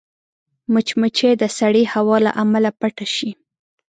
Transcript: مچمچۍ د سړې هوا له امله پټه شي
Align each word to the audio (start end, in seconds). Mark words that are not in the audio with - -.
مچمچۍ 0.73 1.33
د 1.41 1.43
سړې 1.57 1.83
هوا 1.93 2.17
له 2.25 2.31
امله 2.43 2.69
پټه 2.79 3.05
شي 3.15 3.31